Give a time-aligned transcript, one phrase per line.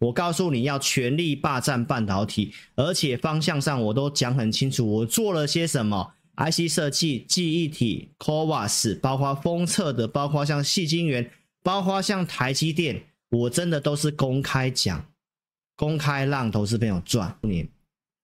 [0.00, 11.30] 我告诉你要全力霸占半导体，而且方向上我都讲很清楚，我做了些什么，IC 设计、记忆体、CoWAS，包括封测的，包括像矽晶圆，
[11.62, 15.06] 包括像台积电，我真的都是公开讲，
[15.76, 17.38] 公开让投资朋友赚。
[17.42, 17.68] 你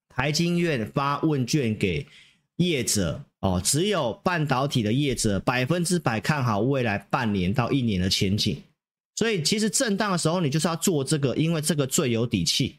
[0.08, 2.06] 台经院发问卷给
[2.56, 8.60] 业者哦，只有半导体的业者百分之百看好未来半年到一年的前景。
[9.20, 12.78] 所以其实震荡的时候，你就是要做这个，因为这个最有底气。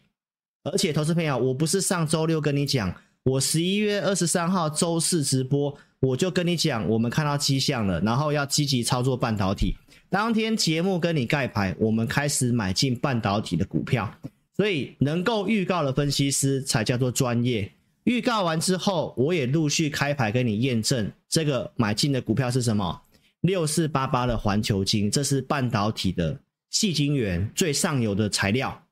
[0.63, 2.91] 而且，投资朋友，我不是上周六跟你讲，
[3.21, 9.75] 我十一月二十三号周四直播，我就跟你讲，我们看到迹象了，然后要积极操作半导体。
[10.09, 14.11] 当天节目跟你盖牌，我们开始买进半导体的股票。
[14.57, 17.71] 所以，能够预告的分析师才叫做专业。
[18.05, 22.99] 预告完之后，我也陆续开牌跟你验证这个买进的股票是什么。
[23.41, 28.83] 六四八八的环球晶，这是半导体的细晶圆最上游的材料，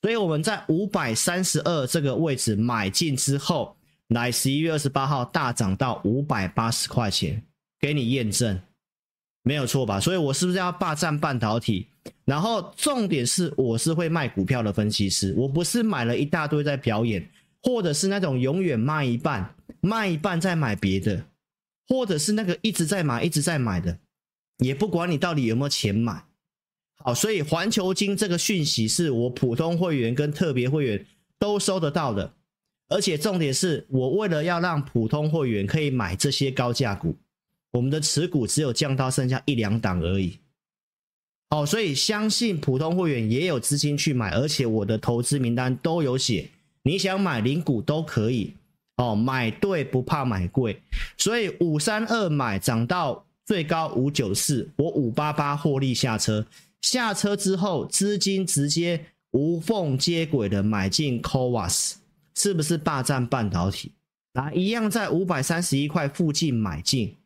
[0.00, 3.76] 所以我们在五百三十二这个位置买进之后，
[4.08, 7.42] 来十一月二十八号大涨到五百八十块钱，
[7.78, 8.58] 给你验证，
[9.42, 10.00] 没有错吧？
[10.00, 11.86] 所以我是不是要霸占半导体？
[12.24, 17.28] 然后重点是，我是会卖股票的分析师，我不是买了一大堆在表演，
[17.62, 21.22] 或者是那种永远卖一半，卖一半再买别的。
[21.88, 23.98] 或者是那个一直在买、一直在买的，
[24.58, 26.24] 也不管你到底有没有钱买。
[27.04, 31.04] 好，所以环球金这个讯息是我普通会员跟特别会员
[31.38, 32.34] 都收得到的，
[32.88, 37.16] 而且重点是我为了要让普通会员可以买这些高价股，
[37.72, 40.38] 我们的持股只有降到剩下一两档而已。
[41.50, 46.50] 好，所以相信普通会员也有资金去买，而且我的投资名单都有写，
[46.84, 48.54] 你想买零股都可以。
[48.96, 50.80] 哦，买对不怕买贵，
[51.16, 56.46] 所以五三二买涨到最高五九四，我五八八获利下车，
[56.82, 61.98] 下车之后资金直接无缝接轨的买进 c o v a s
[62.34, 63.92] 是不是霸占半导体？
[64.34, 67.16] 啊，一样在五百三十一块附近买进，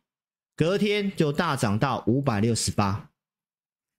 [0.55, 3.09] 隔天就大涨到五百六十八，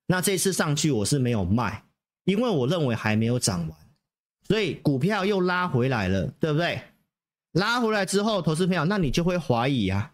[0.06, 1.85] 那这次上去我是没有卖，
[2.25, 3.79] 因为我认为还没有涨完，
[4.47, 6.81] 所以股票又拉回来了，对不对？
[7.59, 10.13] 拉回来之后，投资朋友，那你就会怀疑啊。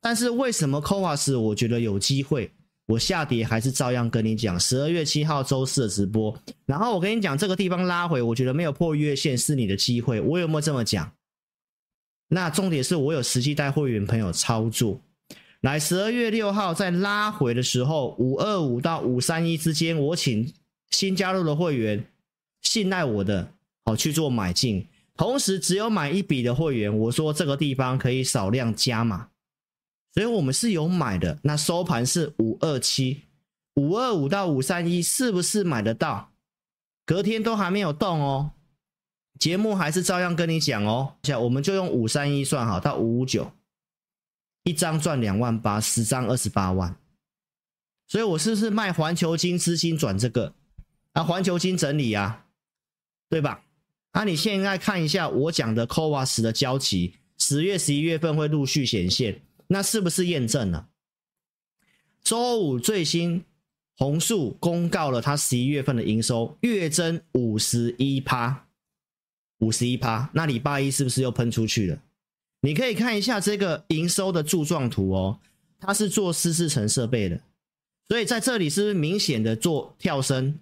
[0.00, 2.52] 但是为什么 CoWoS 我觉得有机会？
[2.86, 4.58] 我下跌还是照样跟你讲。
[4.58, 10.20] 十二月七号周四的直播，然后我跟你讲，这个地方拉回，我觉得没有破月线是你的机会。
[10.20, 11.10] 我有没有这么讲？
[12.28, 15.00] 那重点是我有实际带会员朋友操作。
[15.62, 20.52] 来，十二月六号在拉回的时候，五二五到五三一之间，我请
[20.90, 22.04] 新加入的会员
[22.62, 23.52] 信赖我的，
[23.84, 24.86] 好去做买进。
[25.18, 29.28] 同时，只有买一笔的会员，我说这个地方可以少量加码，
[30.14, 31.40] 所以我们是有买的。
[31.42, 33.24] 那收盘是五二七、
[33.74, 36.30] 五二五到五三一，是不是买得到？
[37.04, 38.52] 隔天都还没有动哦，
[39.40, 41.16] 节目还是照样跟你讲哦。
[41.24, 43.50] 像我们就用五三一算好，到五五九，
[44.62, 46.96] 一张赚两万八，十张二十八万。
[48.06, 50.54] 所以我是不是卖环球金资金转这个？
[51.14, 52.46] 啊，环球金整理啊，
[53.28, 53.64] 对吧？
[54.12, 60.88] 那、啊、你现在看一下我讲的 CoWoS 的交期，十月、十一月份会陆续显现，那是不是验证了？
[62.22, 63.44] 周五最新
[63.96, 68.66] 红树公告了它十一月份的营收月增五十一趴，
[69.58, 72.02] 五十一趴，那礼拜一是不是又喷出去了？
[72.62, 75.38] 你可以看一下这个营收的柱状图哦，
[75.78, 77.40] 它是做湿制程设备的，
[78.08, 80.58] 所以在这里是不是明显的做跳升？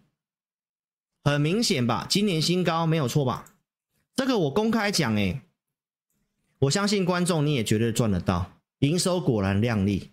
[1.26, 3.46] 很明显吧，今年新高没有错吧？
[4.14, 5.40] 这个我公开讲诶，
[6.60, 10.12] 我相信观众你也绝对赚得到，营收果然亮丽。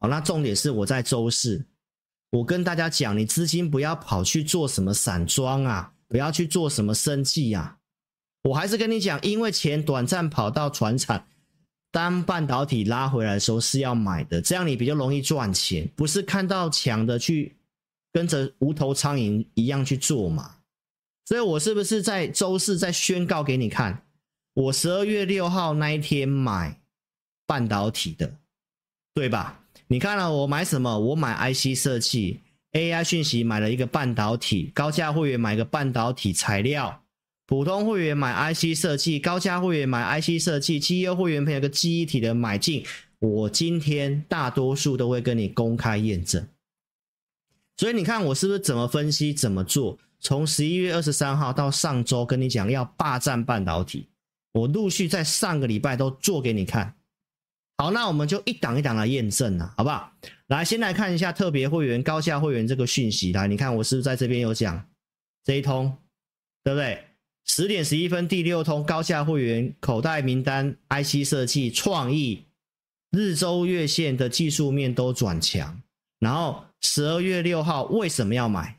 [0.00, 1.66] 好，那重点是我在周四，
[2.30, 7.76] 我跟大家讲，你资金不要跑去做什么散装啊，不要去做什么生计啊，
[8.44, 11.26] 我还是跟你讲，因为钱短暂跑到船产，
[11.90, 17.58] 当半导体拉回来的时候是要买的，这样你比较容易赚钱，不是看到强的去。
[18.16, 20.56] 跟着无头苍蝇一样去做嘛，
[21.26, 24.06] 所以我是不是在周四再宣告给你看？
[24.54, 26.80] 我十二月六号那一天买
[27.46, 28.38] 半导体的，
[29.12, 29.64] 对吧？
[29.88, 30.98] 你看了我买什么？
[30.98, 32.40] 我买 IC 设计
[32.72, 37.04] ，AI 讯息买了一个半导体，高价会员买个半导体材料，
[37.46, 42.82] 普通会员买 IC 设计，高价会员买 IC 设计，绩优会员配有个记忆体的买进，
[43.18, 46.48] 我今天大多数都会跟你公开验证。
[47.76, 49.98] 所以你看我是不是怎么分析怎么做？
[50.18, 54.08] 从十一月二十三号到上周跟你讲要霸占半导体，
[54.52, 56.94] 我陆续在上个礼拜都做给你看。
[57.76, 60.10] 好，那我们就一档一档来验证了，好不好？
[60.46, 63.30] 来，先来看一下特别会员、高价会员这个讯息。
[63.32, 64.82] 来，你看我是不是在这边有讲？
[65.44, 65.94] 这一通，
[66.64, 67.04] 对不对？
[67.44, 72.46] 十点十一分第六通高价会员口袋名单，IC 设计创意，
[73.10, 75.82] 日周月线的技术面都转强。
[76.18, 78.78] 然后十二月六号为什么要买？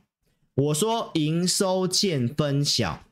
[0.55, 3.03] 我说营收见分晓，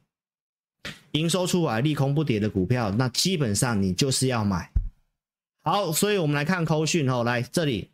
[1.12, 4.72] 营收出来利空不跌的股票，那基本上你就是要买。
[5.63, 7.89] 好，所以我们来看扣讯哦，来这里，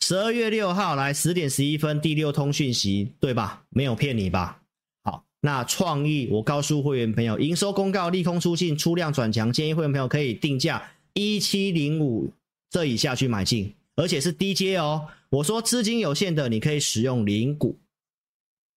[0.00, 3.64] 十二月六号来十点十一分第六通讯息，对吧？
[3.68, 4.62] 没有骗你吧？
[5.02, 12.32] 好，那创意，我告诉会员朋友，营收公告利空出尽，出量转强，建议会员朋友可以定价一七零五
[12.70, 15.08] 这以下去买进，而且是低阶哦。
[15.30, 17.78] 我说资金有限的，你可以使用零股，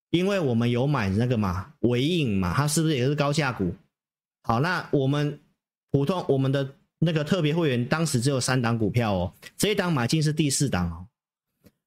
[0.09, 3.73] 因为我们有买那个嘛，纬颖嘛，它是不是也是高价股？
[4.43, 5.39] 好，那我们
[5.91, 6.75] 普通我们的。
[7.01, 11.07] 那个特别会员当时只有三档股票哦，这一档买进是第四档哦。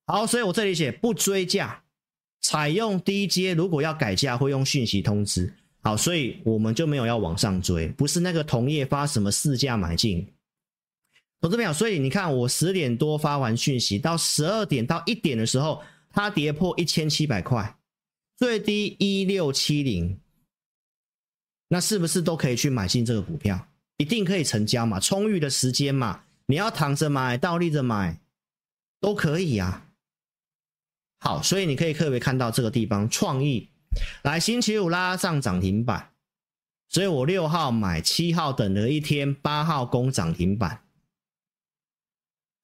[0.07, 1.83] 好，所以我这里写不追价，
[2.41, 5.53] 采用低阶，如果要改价会用讯息通知。
[5.83, 10.27] 好，所以我们就没有要往上追，不是那个同业发什么市价买进。
[11.43, 17.77] 投资朋友，所以你看我十点多发完讯息，到十二点到一点的时候，它跌破一千七百块，
[18.39, 20.21] 最低一六七零，
[21.67, 23.67] 那是不是都可以去买进这个股票？
[23.97, 25.01] 一定可以成交嘛？
[25.01, 26.23] 充裕的时间嘛？
[26.47, 28.21] 你要躺着买、倒立着买，
[29.01, 29.89] 都可以啊。
[31.19, 33.69] 好，所以你可以特别看到这个地方，创意
[34.23, 36.13] 来星期五拉上涨停板，
[36.89, 40.82] 所以我六号买，七号等了一天，八号攻涨停板，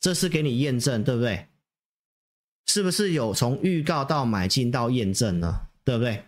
[0.01, 1.47] 这是给你验证，对不对？
[2.67, 5.61] 是不是有从预告到买进到验证呢？
[5.85, 6.23] 对不对？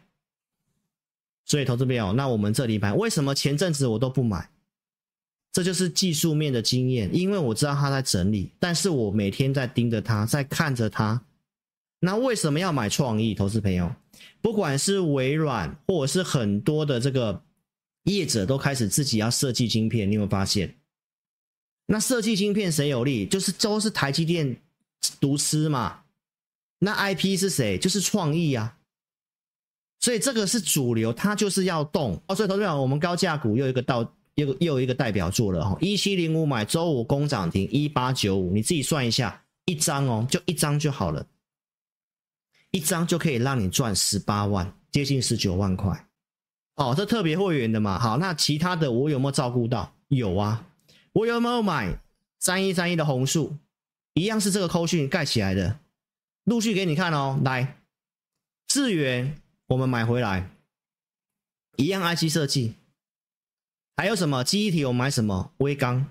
[1.44, 4.48] 所以投资朋友，那我们这里买，为什么前阵子我都不买？
[5.52, 11.24] 这就是技术面的经验，因为我知道它在整理，但是我每天在盯着它，在看着它。
[11.98, 13.34] 那为什么要买创意？
[13.34, 13.94] 投资朋友，
[14.40, 17.42] 不管是微软或者是很多的这个
[18.04, 20.08] 业者，都开始自己要设计晶片。
[20.08, 20.79] 你有没有发现？
[21.90, 23.26] 那设计晶片谁有利？
[23.26, 24.56] 就是都是台积电
[25.20, 26.02] 独吃嘛。
[26.78, 27.76] 那 IP 是谁？
[27.76, 28.76] 就是创意啊。
[29.98, 32.22] 所以这个是主流，它就是要动。
[32.28, 34.14] 哦，所以投资朋友，我们高价股又一个到。
[34.36, 41.26] 又又一个代表作了哈，一七零五买周五攻涨停一八九五，你自己算一下，一张哦，就一张就好了，
[42.70, 46.08] 一张就可以让你赚十八万，接近十九万块。
[46.76, 49.92] 哦，这特别会员的嘛，好，那其他的我有没有照顾到？
[50.08, 50.64] 有啊，
[51.12, 51.98] 我有没有买
[52.38, 53.56] 三一三一的红树？
[54.14, 55.78] 一样是这个扣讯盖起来的，
[56.44, 57.40] 陆续给你看哦。
[57.44, 57.80] 来，
[58.66, 60.50] 智源我们买回来，
[61.76, 62.74] 一样 IC 设计。
[63.96, 64.84] 还有什么记忆体？
[64.84, 66.10] 我买什么微钢？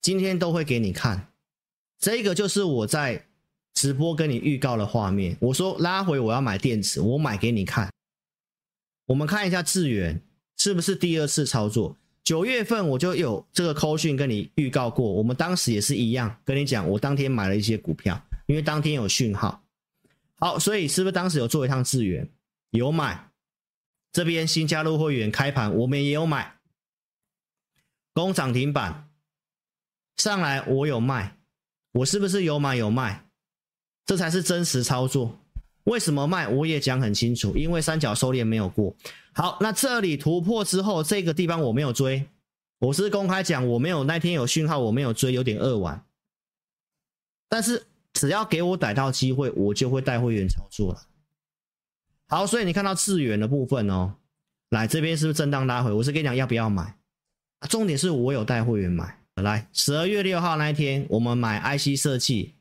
[0.00, 1.32] 今天都会给你看。
[1.98, 3.26] 这个就是我在
[3.74, 5.36] 直播跟你预告的画面。
[5.40, 7.90] 我说拉回我要买电池，我买给你看。
[9.06, 10.22] 我们看一下智源
[10.56, 11.96] 是不是第二次操作？
[12.28, 19.64] 九月份我就有这个扣讯跟你预告过，我们当时也是一样跟你讲，我当天买了一些股票，因为当天有讯号。
[20.34, 22.28] 好，所以是不是当时有做一趟资源？
[22.68, 23.30] 有买。
[24.12, 26.58] 这边新加入会员开盘，我们也有买。
[28.12, 29.08] 攻涨停板
[30.18, 31.38] 上来，我有卖，
[31.92, 33.24] 我是不是有买有卖？
[34.04, 35.38] 这才是真实操作。
[35.84, 36.46] 为什么卖？
[36.46, 38.94] 我也讲很清楚，因为三角收敛没有过。
[39.38, 42.26] 好，那这里突破之后，这个地方我没有追，
[42.80, 46.04] 我是公开讲，我没有那天有讯号，我没有追，有点扼腕。
[47.48, 51.06] 但是只要给我逮到机会，我就会带会员操作了。
[52.26, 54.16] 好，所以你看到智原的部分哦，
[54.70, 55.92] 来这边是不是震荡拉回？
[55.92, 56.96] 我是跟你讲要不要买？
[57.70, 62.56] 重点是我有带会员买，来十二月六号那一天，我们买 IC 设计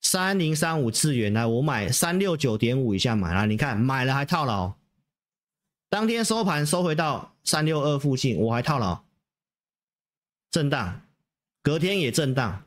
[0.00, 4.72] 三零三五智原，来我买三六九点五以下买了，你看买了还套牢，
[5.90, 9.02] 当天收盘收回到三六二附近，我还套牢，
[10.48, 11.02] 震荡，
[11.64, 12.62] 隔天也震荡，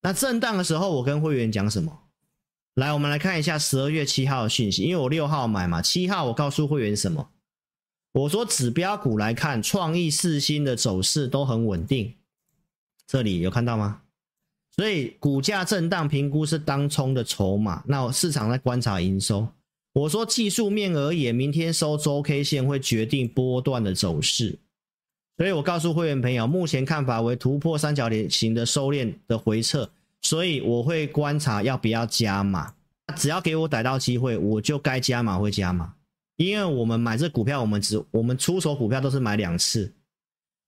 [0.00, 2.04] 那震荡的时候我跟会员讲什么？
[2.72, 7.28] 来，我们来看一下十二月七号的讯息，因为我六号买嘛，七号我告诉会员什么？
[8.12, 12.16] 我说指标股来看，创意四星的走势都很稳定，
[13.06, 14.00] 这里有看到吗？
[14.74, 19.46] 所以股价震荡评估是当冲的筹码，那市场在观察营收。
[19.96, 24.58] 我说技术面而言，明天收周 K 线会决定波段的走势，
[25.38, 32.74] 所以我告诉会员朋友，目前看法为突破三角形的收敛的回撤，所以我会观察要不要加码，
[33.16, 35.94] 只要给我逮到机会，我就该加码会加码。
[36.36, 39.94] 因为我们买这股票，我们只我们出手股票都是买两次，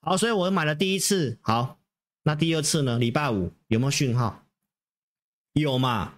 [0.01, 1.79] 好，所以我买了第一次，好，
[2.23, 2.99] 那第二次呢？
[2.99, 4.47] 礼拜五有没有讯号？
[5.53, 6.15] 有嘛？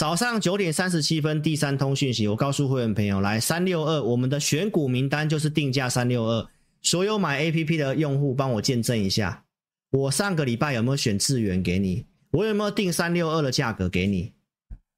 [0.00, 6.48] 早上九点三十七分，第三通讯息，我告诉会员朋友，来三六二，我们的选股名单就是定价三六二，
[6.80, 9.44] 所有买 APP 的用户帮我见证一下，
[9.90, 12.06] 我上个礼拜有没有选智原给你？
[12.30, 14.32] 我有没有定三六二的价格给你？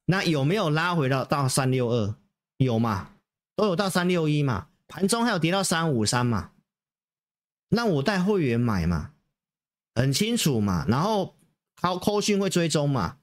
[0.07, 2.15] 那有没有拉回到到三六二？
[2.59, 3.09] 有嘛？
[3.57, 4.69] 都有到三六一嘛？
[4.87, 6.53] 盘中还有跌到三五三嘛？
[7.71, 9.11] 那我带会员买嘛？
[9.97, 10.87] 很清楚嘛？
[10.87, 11.35] 然后
[11.75, 13.17] 靠扣讯会追踪嘛？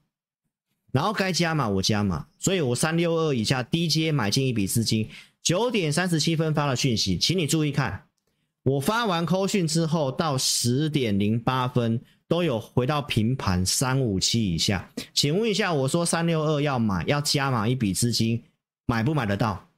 [0.92, 5.08] 然后该加码我加码，所以我三六二以下低阶买进一笔资金，
[5.42, 8.08] 九点三十七分发了讯息，请你注意看，
[8.62, 12.00] 我发完扣讯之后到十点零八分。
[12.30, 18.44] 都有回到平盘三五七以下，请问一下，我说三六二要买，要加码一笔资金，
[18.86, 19.68] 买不买得到？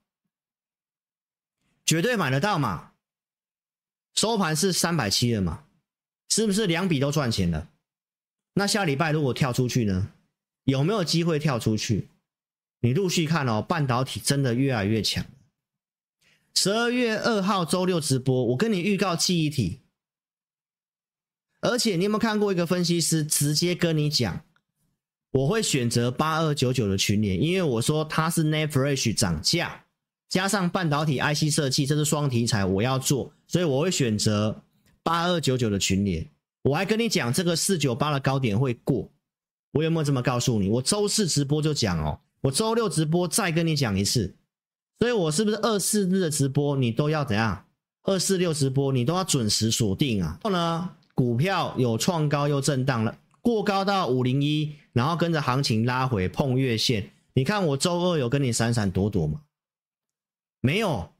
[1.86, 2.90] 绝对买得到嘛！
[4.14, 5.64] 收盘是三百七了嘛？
[6.28, 7.70] 是不是两笔都赚钱了？
[8.52, 10.10] 那下礼拜如果跳出去呢？
[10.64, 12.08] 有没有机会跳出去？
[12.80, 15.24] 你陆续看哦，半导体真的越来越强。
[16.54, 19.80] 十二月二号周六直播，我跟你预告记忆体。
[21.60, 24.44] 而且你有没有看过一个分析师直接跟你讲，
[25.30, 29.84] 我会选择八二九九的群联，因为我说它是 NAND Flash 涨价，
[30.28, 34.64] 加上半导体 IC 设计，这是双题材，我要做，所以我会选择
[35.04, 36.28] 八二九九的群联。
[36.62, 39.08] 我还跟你讲这个四九八的高点会过，
[39.72, 40.68] 我有没有这么告诉你？
[40.68, 44.34] 我周四直播就讲哦，我周六直播再跟你讲一次，
[44.98, 47.64] 所以我是不是二四日的直播你都要怎样？
[48.04, 50.38] 二四六直播你都要准时锁定啊？
[50.42, 50.90] 后呢？
[51.14, 57.10] 股票有创高又震荡了，过高到五零一，然后跟着行情拉回碰月线。
[57.34, 59.42] 你看我周二有跟你闪闪躲躲吗？
[60.60, 61.10] 没有。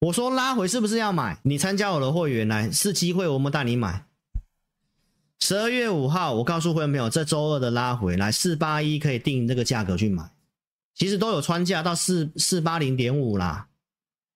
[0.00, 1.40] 我说拉回是不是要买？
[1.42, 4.06] 你参加我的会员来是机会，我们带你买。
[5.40, 10.30] 十二月五号，我告诉会员朋友，这周二的拉回来四八一可以定这个价格去买。
[10.94, 13.68] 其实都有穿价到四四八零点五啦。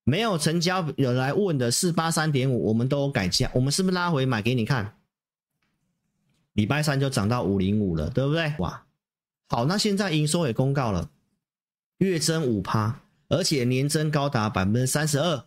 [0.05, 3.49] 没有成交有来问的四八三点五，我们都改价。
[3.53, 4.97] 我们是不是拉回买给你看？
[6.53, 8.53] 礼拜三就涨到五零五了，对不对？
[8.59, 8.85] 哇，
[9.47, 11.09] 好，那现在营收也公告了，
[11.97, 15.45] 月增五趴，而且年增高达百分之三十二。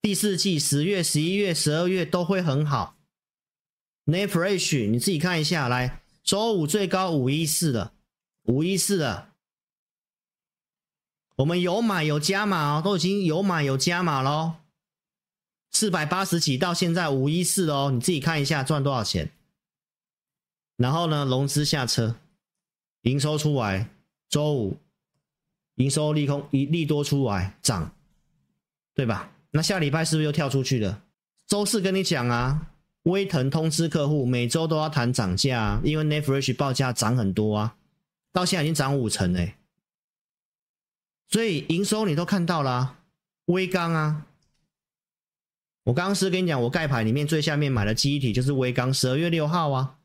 [0.00, 2.96] 第四季十月、十一月、十二月都会很好。
[4.06, 7.92] NAND Flash，你自己看一下，来，周五最高五一四了，
[8.44, 9.30] 五一四了。
[11.36, 14.54] 我们有买有加码哦，都已经有买有加码喽，
[15.70, 19.30] 四百八十几到现在五一四哦，你自己看一下赚多少钱。
[20.76, 22.16] 然后呢，融资下车，
[23.02, 23.88] 营收出来，
[24.28, 24.76] 周五
[25.76, 27.94] 营收利空一利多出来涨，
[28.94, 29.32] 对吧？
[29.52, 31.02] 那下礼拜是不是又跳出去了？
[31.46, 32.71] 周四跟你讲啊，
[33.04, 37.76] 威腾通知客户每周都要谈涨价啊，因为 NAND Flash 报价涨很多啊，
[38.32, 39.58] 到现在已经涨五成哎，
[41.28, 42.98] 所以营收你都看到了啊，
[43.46, 44.26] 威刚啊，
[45.84, 49.98] 我刚刚是跟你讲，我盖牌里面最下面买的记忆体就是威刚，十二月六号啊。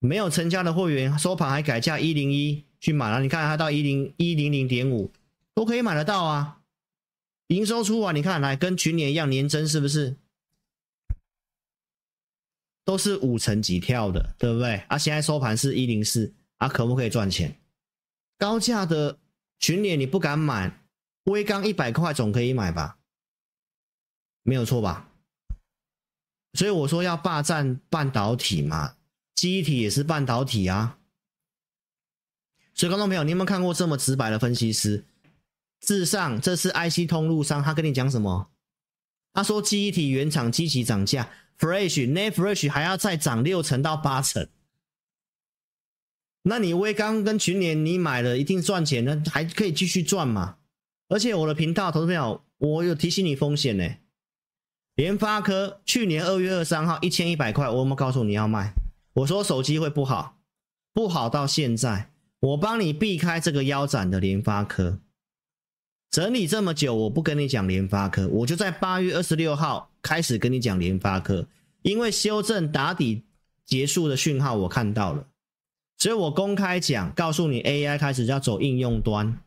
[0.00, 5.10] 没有成交的会员收盘还改价一零一去买了，你看它到一零一零零点五
[5.54, 6.60] 都可以买得到啊。
[7.48, 10.14] 营收出啊，你看来跟去年一样年增是不是？
[12.88, 14.76] 都是五成几跳的，对不对？
[14.88, 17.54] 啊，现在收盘是一零四啊，可不可以赚钱？
[18.38, 19.18] 高价的
[19.58, 20.80] 群联你不敢买，
[21.24, 22.96] 威刚一百块总可以买吧？
[24.42, 25.10] 没有错吧？
[26.54, 28.94] 所以我说要霸占半导体嘛。
[29.34, 30.98] 记忆体也是半导体啊，
[32.72, 35.04] 所以观众朋友，你有没有看过这么直白的分析师？
[35.80, 38.50] 至上，这是 IC 通路商，他跟你讲什么？
[39.32, 44.48] 他说记忆体原厂积极涨价，Flash、NAND Flash 还要再涨六成到八成。
[46.42, 50.56] 那你威刚跟群联你买了一定赚钱，那还可以继续赚嘛？
[51.08, 53.96] 而且我的频道，投资朋友，我有提醒你风险呢。
[54.94, 58.72] 联发科去年二月二十三号一千一百块，我有没有告诉你要卖？
[59.14, 60.38] 我说手机会不好，
[60.92, 65.00] 不好到现在，我帮你避开这个腰斩的联发科，
[66.10, 71.46] 整理这么久，我不跟你讲联发科，我就在八月二十六号开始跟你讲联发科，
[71.82, 73.22] 因为修正打底
[73.66, 75.26] 结束的讯号我看到了，
[75.98, 79.38] 所以我公开讲，告诉你 AI 开始要走应用端，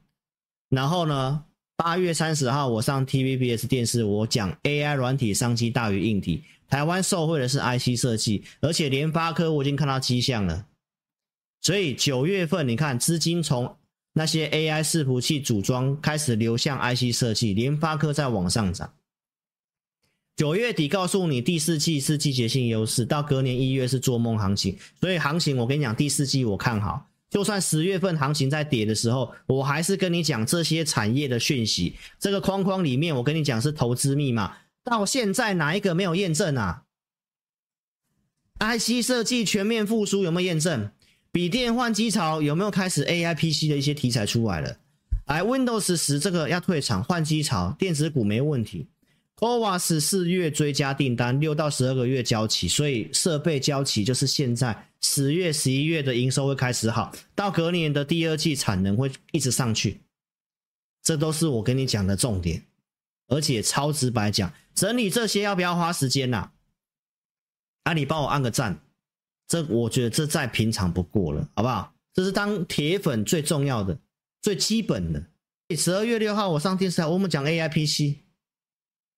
[0.69, 1.43] 然后呢，
[1.75, 6.43] 八月三十号我上 TVBS 电视，我讲 AI 软体商机大于硬体。
[6.69, 10.67] 台湾受惠的是 IC 设计，而且联发科我已经看到迹象了，
[11.59, 13.75] 所以九月份你看资金从
[14.13, 18.93] 那些 AI 伺服器组装开始流向 IC 设计，联发科在往上涨。
[20.35, 31.95] 九月底告诉你第四季是季节性优势，到隔年一月是做梦行情，所以行情我跟你讲第四季我看好，就算十月份行情在跌的时候，我还是跟你讲这些产业的讯息。
[32.19, 34.57] 这个框框里面，我跟你讲是投资密码。
[34.83, 36.83] 到现在哪一个没有验证啊
[38.59, 40.91] ？IC 设计全面复苏有没有验证？
[41.31, 44.77] 笔电换机潮有没有开始？AI PC 的一些题材出来了。
[45.27, 48.87] 来，Windows 十这个要退场换机潮，电子股没问题。
[49.37, 60.01] CoWoS 四月追加订单，六到十二个月交期，所以设备交期就是现在十月、十一月的营收会开始好，到隔年的第二季产能会一直上去，
[61.01, 62.63] 这都是我跟你讲的重点，
[63.29, 66.51] 而且超直白讲，整理这些要不要花时间呐、啊？
[67.85, 68.79] 啊，你帮我按个赞，
[69.51, 71.93] 这我觉得这再平常不过了，好不好？
[72.13, 73.99] 这是当铁粉最重要的、
[74.41, 75.21] 最基本的。
[75.75, 78.19] 十二月六号我上电视台，我们讲 AIPC。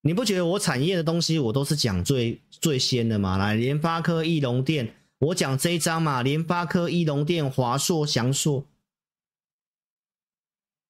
[0.01, 3.37] 你不觉得我产业的东西我都是讲最最先的吗？
[3.37, 8.65] 来，联发科、义隆电，我讲这一张嘛，联发科、义隆电、华硕、祥硕。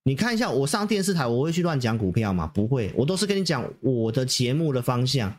[0.05, 2.47] 你看一下，我上电视台我会去乱讲股票吗？
[2.47, 5.37] 不会，我都是跟你讲我的节目的方向，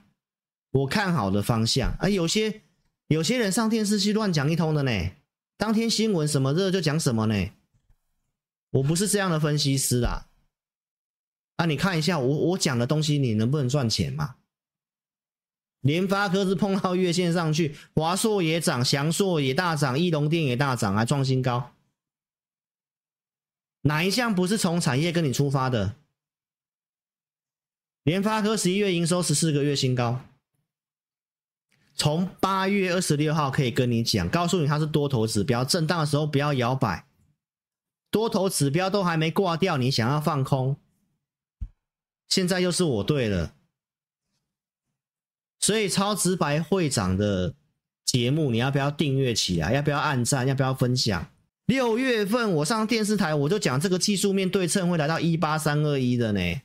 [0.73, 1.96] 我看好的方向。
[1.99, 2.61] 而有些
[3.08, 5.11] 有些人上电视去乱讲一通的呢，
[5.56, 7.50] 当天新闻什么热就讲什么呢？
[8.70, 10.28] 我不是这样的分析师啦。
[11.56, 14.37] 啊，你看一下我我讲的东西，你能不能赚钱嘛？
[15.80, 21.73] 联发科是碰到月线上去，华硕也涨，祥硕也大涨，义隆电也大涨，还创新高。
[23.82, 25.96] 哪一项不是从产业跟你出发的？
[28.02, 30.25] 联发科十一月营收十四个月新高，
[31.97, 37.07] 从八月二十六号可以跟你讲，告诉你它是多头指标，震荡的时候不要摇摆，
[38.11, 40.77] 多头指标都还没挂掉，你想要放空。
[42.29, 43.55] 现在又是我对了，
[45.61, 47.55] 所以超直白会长的
[48.05, 49.73] 节目，你要不要订阅起来？
[49.73, 50.47] 要不要按赞？
[50.49, 51.31] 要不要分享？
[51.67, 56.61] 六月份我上电视台，我就讲这个技术面对称会来到一八三二一的呢。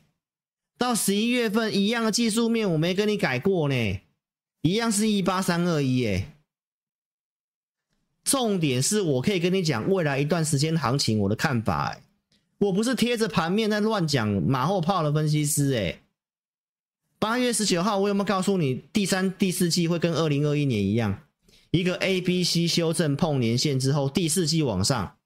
[0.78, 4.00] 到十一月份一样的技术面，我没跟你改过呢，
[4.62, 6.36] 一样是一八三二一哎。
[8.24, 12.04] 重点是我可以跟你讲未来一段时间行情我的看法哎。
[12.60, 16.02] 我不是贴着盘面在乱讲马后炮的分析师哎。
[17.18, 21.22] 八月十九号，我有没有告诉你第三、第四季会跟二零二一年一样，
[21.72, 25.18] 一个 A、B、C 修正碰年线之后，第四季往上？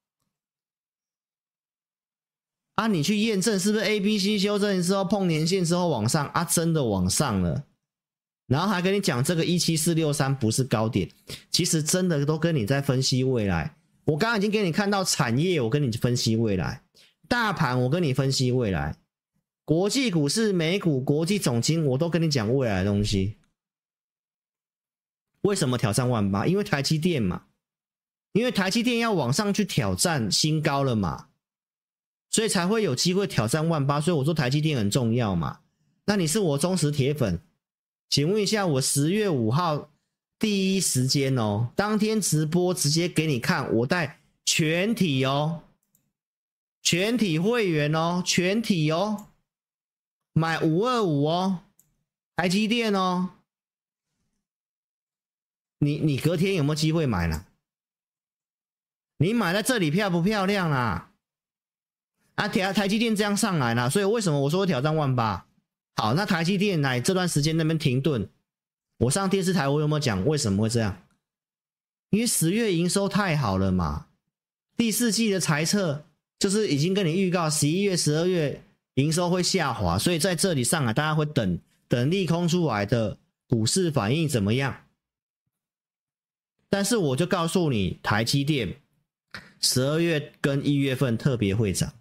[2.76, 6.26] 啊，你去验证是不是 A、B、C 修正之后碰年线之后往上？
[6.30, 7.63] 啊，真的往上了。
[8.54, 11.10] 然后还跟你讲这个一七四六三不是高点，
[11.50, 13.76] 其实真的都跟你在分析未来。
[14.06, 16.84] 我刚刚已经给你看到产业，我跟你分析未来。
[17.28, 18.94] 大盘，我跟你分析未来；
[19.66, 23.38] 国际股市、美股、国际总经，我都跟你讲未来的东西。
[25.42, 26.46] 为什么挑战万八？
[26.46, 27.46] 因为台积电嘛，
[28.34, 31.30] 因为台积电要往上去挑战新高了嘛，
[32.30, 34.00] 所以才会有机会挑战万八。
[34.00, 35.62] 所以我说台积电很重要嘛。
[36.06, 37.42] 那你是我忠实铁粉，
[38.13, 39.89] 请问一下，我十月五号
[40.38, 45.63] 第一时间哦，当天直播直接给你看，我带全体哦。
[46.84, 49.30] 全体会员哦，全体哦，
[50.32, 51.62] 买五二五哦，
[52.36, 53.32] 台积电哦，
[55.80, 57.47] 你你隔天有没有机会买呢？
[59.17, 61.12] 你买在这里漂不漂亮啊？
[62.36, 65.47] 啊，台台积电这样上来了，所以为什么我说我挑战万八？
[65.95, 68.29] 好，那台积电来这段时间那边停顿，
[68.97, 71.03] 我上电视台我有没有讲为什么会这样？
[72.10, 74.08] 因为十月营收太好了嘛，
[74.77, 76.06] 第四季的财测。
[76.39, 78.62] 就是已经跟你预告，十一月、十二月
[78.95, 84.75] 营收会下滑，所以在这里上来，大家会等等利空出来的股市反应怎么样？
[86.69, 88.75] 但是我就告诉你，台积电
[89.62, 91.93] 十二月跟一月份特别会涨，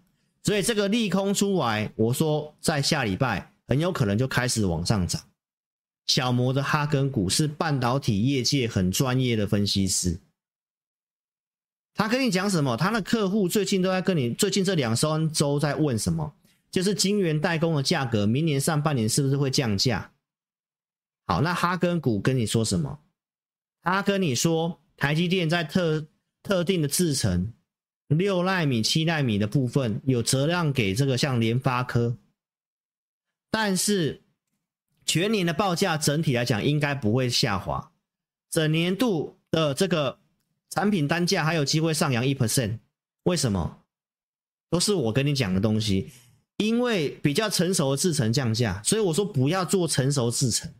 [0.43, 5.19] 所以这个利空出来，我说在下礼拜很有可能就开始往上涨。
[6.05, 10.19] 小摩的哈根股是半导体业界很专业的分析师。
[11.95, 12.77] 他跟你讲什么？
[12.77, 16.31] 他的客户最近都在跟你，最近这两三周在问什么？
[16.69, 20.11] 就是晶圆代工的价格，明年上半年是不是会降价？
[21.25, 22.99] 好，那哈根股跟你说什么？
[23.81, 26.05] 他跟你说，台积电在特
[26.43, 27.51] 特定的制程，
[28.07, 32.15] 六奈米、七奈米的部分有折让给这个像联发科，
[33.53, 34.23] 但是
[35.05, 37.91] 全年的报价整体来讲应该不会下滑，
[38.49, 40.17] 整年度的这个。
[40.69, 42.79] 产品单价还有机会上扬一 percent，
[43.25, 43.83] 为什么？
[44.71, 46.09] 都是我跟你讲的东西，
[46.57, 50.73] 因为比较成熟的制程降价，所以我说不要做成熟制程。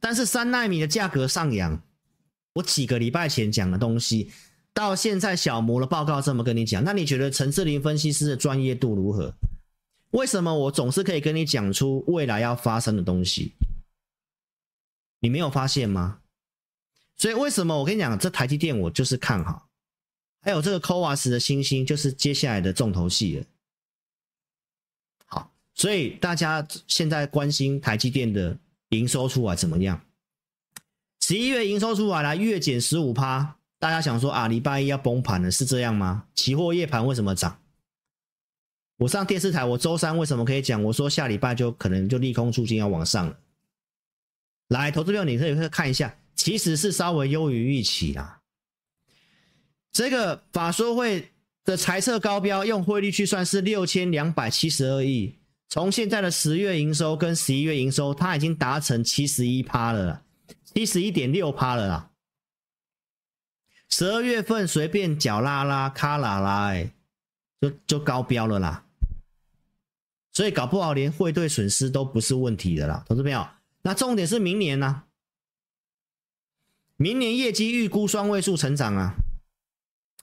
[0.00, 1.80] 但是三纳米的价格上扬，
[2.54, 4.32] 我几个礼拜前讲的东西，
[4.74, 9.32] 到现在小摩的报告这么跟你讲，那你觉得陈志林分析师的专业度如何？
[10.10, 13.52] 为什么我总是可以跟你讲出未来要发生的东西？
[15.20, 16.20] 你没有发现吗？
[17.16, 19.68] 所以为什么我跟你讲，这台积电我就是看好，
[20.40, 23.44] 还有这个 CoWoS 的星星就是接下来的重头戏了。
[25.26, 30.00] 好，所以大家现在关心台积电的营收出来怎么样？
[31.20, 36.26] 十一月营收出来了，月减十五趴，大家想说啊，礼拜一要崩盘了，是这样吗？
[36.34, 37.60] 期货夜盘为什么涨？
[39.00, 40.84] 我上电视台，我周三为什么可以讲？
[40.84, 43.34] 我说下礼拜就可能就利空出尽要往上了。
[44.68, 48.42] 来，投资票，你可以看一下，其实是稍微优于预期啦。
[49.90, 51.30] 这个法说会
[51.64, 55.34] 的财测高标，用汇率去算是六千两百七十二亿。
[55.70, 60.22] 从现在的十月营收跟十一月营收，它已经达成七十一趴了，
[60.74, 62.10] 七十一点六趴了啦。
[63.88, 66.92] 十二月份随便脚拉拉、卡拉拉，哎，
[67.62, 68.84] 就就高标了啦。
[70.32, 73.46] 所以搞不好连汇兑损失都不是问题的啦，同志朋友。
[73.82, 75.04] 那重点是明年呢、
[76.96, 79.14] 明年业绩预估双位数成长啊！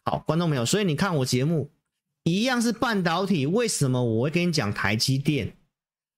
[0.06, 1.70] 好，观众朋友，所以你看我节目
[2.24, 5.58] 一样是半导体，为什么我会跟你讲台积电？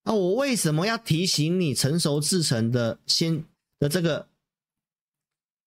[0.03, 3.43] 那我为什么要提醒你成熟制程的先
[3.79, 4.27] 的这个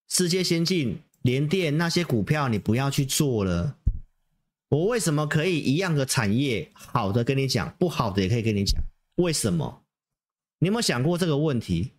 [0.09, 3.77] 世界先进联电那些股票你不要去做了？
[4.73, 8.83] 我为什么可以一样的产业好的跟你讲，不好的也可以跟你讲？
[9.17, 9.85] 为什么？
[10.61, 11.93] 你有没有想过这个问题？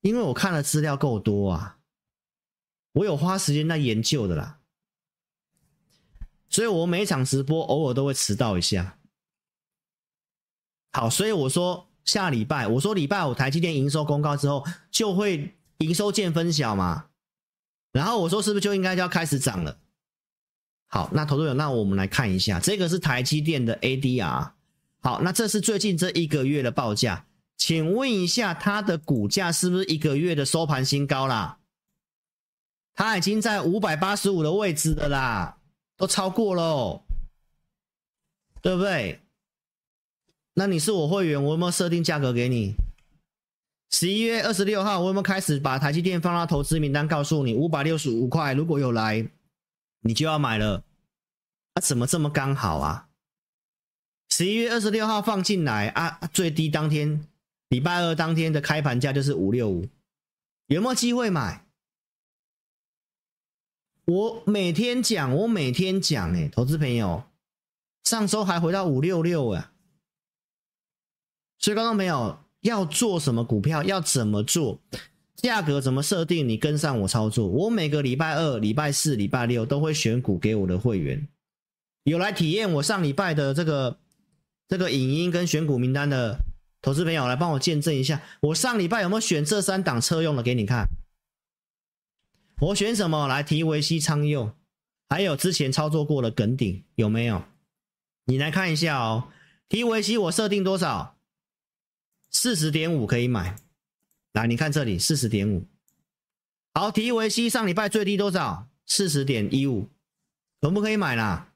[0.00, 1.80] 因为我看的资料够多啊，
[2.92, 4.60] 我有花时间在研究的啦，
[6.48, 8.98] 所以我每一场直播偶尔都会迟到一下。
[10.92, 17.10] 好，所以我说下礼拜，我说礼拜五台积电营收公告之后，就会营收见分晓嘛。
[17.92, 19.81] 然后我说是不是就应该就要开始涨了？
[20.94, 24.50] 好，那投资者，那我们来看一下，这个是台积电的 ADR。
[25.00, 27.24] 好，那这是最近这一个月的报价，
[27.56, 31.56] 请问一下，它的股价是不是一个月的收盘新高啦？
[32.94, 35.56] 它已经在五百八十五的位置的啦，
[35.96, 37.00] 都超过喽，
[38.60, 39.22] 对不对？
[40.52, 42.74] 那你是我会员，我有没有设定价格给你？
[43.90, 49.26] 十一月二十六号，我有没有开始把台积电放到投资名单，告诉你五百六十五块，如果有来。
[50.02, 50.84] 你就要买了，
[51.74, 51.80] 啊？
[51.80, 53.08] 怎么这么刚好啊？
[54.28, 57.26] 十一月二十六号放进来啊，最低当天
[57.68, 59.88] 礼拜二当天的开盘价就是五六五，
[60.66, 61.66] 有没有机会买？
[64.04, 67.24] 我每天讲，我每天讲，哎，投资朋友，
[68.04, 69.72] 上周还回到五六六啊，
[71.58, 74.80] 所以观众朋友要做什么股票，要怎么做？
[75.42, 76.48] 价格怎么设定？
[76.48, 77.48] 你跟上我操作。
[77.48, 81.26] 我每个礼拜二、礼拜四、礼拜六都会选股给我的会员。
[82.04, 83.98] 有来体验我上礼拜的这个
[84.68, 86.38] 这个影音跟选股名单的
[86.80, 90.86] 投资朋友，来帮我见证一下，我上礼拜有没有选这三档车用的给你看？
[92.60, 93.26] 我选什么？
[93.26, 94.52] 来提维西、昌佑，
[95.08, 97.42] 还有之前操作过的耿鼎有没有？
[98.26, 99.28] 你来看一下哦。
[99.68, 101.16] 提维西我设定多少？
[102.30, 103.56] 四十点五可以买。
[104.32, 105.66] 来，你看这里四十点五，
[106.72, 108.68] 好，提维西上礼拜最低多少？
[108.86, 109.90] 四十点一五，
[110.60, 111.52] 可不可以买啦？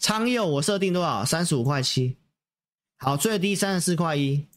[0.00, 1.24] 昌佑我设定多少？
[1.24, 2.16] 三十五块七，
[2.98, 4.48] 好，最低三十四块一，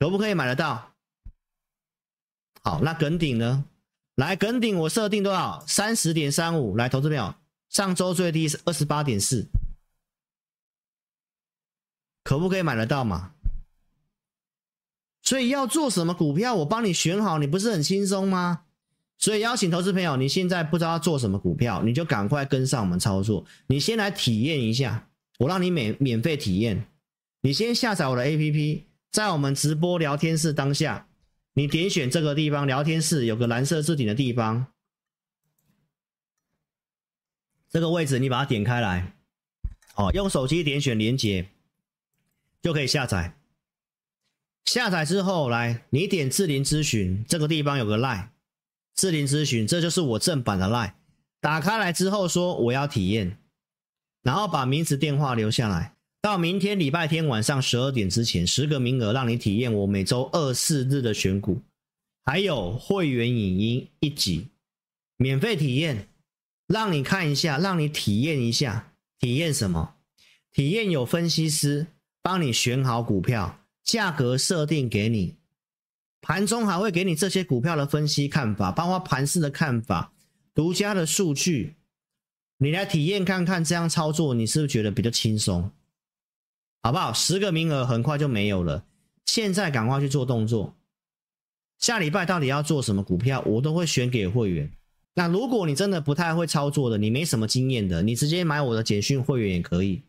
[0.00, 0.92] 可不可以买得到？
[2.64, 3.64] 好，那耿鼎呢？
[4.16, 5.64] 来，耿鼎我设定多少？
[5.68, 7.32] 三十点三五，来，投资朋友，
[7.68, 9.46] 上周最低是二十八点四，
[12.24, 13.35] 可不可以买得到嘛？
[15.26, 18.62] 所以要做什么股票，我帮你选好，你不是很轻松吗？
[19.18, 23.44] 所以邀请投资朋友，你现在不知道做什么股票，你就赶快跟上我们操作。
[23.66, 25.08] 你先来体验一下，
[25.40, 26.86] 我让你免免费体验。
[27.40, 31.08] 你先下载我的 APP，在我们直播聊天室当下，
[31.54, 34.68] 你点选这个地方，聊天室有个蓝色置顶的地方，
[37.68, 39.12] 这个位置你把它点开来，
[39.96, 41.48] 哦，用手机点选连接
[42.62, 43.35] 就可以下载。
[44.66, 48.28] 下载之后，来你点智林咨询这个地方有个 line，
[48.94, 50.92] 智林咨询，这就是我正版的 line。
[51.40, 53.38] 打开来之后说我要体验，
[54.22, 61.62] 然后把名字电话留下来，到明天礼拜天晚上十二点之前，十个名额让你体验我每周二四日的选股，
[62.24, 64.48] 还有会员影音一集，
[65.16, 66.08] 免费体验，
[66.66, 69.94] 让你看一下，让你体验一下，体验什么？
[70.52, 71.86] 体验有分析师
[72.20, 73.60] 帮你选好股票。
[73.86, 75.36] 价格设定给你，
[76.20, 80.12] 盘中还会给你这些股票的分析看法，包括盘市的看法、
[80.52, 81.76] 独家的数据，
[82.58, 85.70] 你来体验看看，这样操作你是不是觉得比较轻松？
[86.82, 87.12] 好不好？
[87.12, 88.84] 十个名额很快就没有了，
[89.24, 90.74] 现在赶快去做动作。
[91.78, 94.68] 下礼拜到底要做什么股票，我都会选给会员。
[95.14, 100.02] 那如果你真的不太会操作的，你没什么经验的，你直接买我的简讯会员也可以。